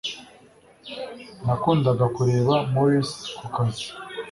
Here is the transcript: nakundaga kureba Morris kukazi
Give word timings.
nakundaga 1.45 2.05
kureba 2.15 2.53
Morris 2.71 3.11
kukazi 3.37 3.87